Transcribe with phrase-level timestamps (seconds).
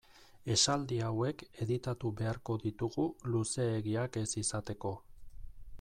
[0.53, 4.99] Esaldi hauek editatu beharko ditugu luzeegiak ez izateko.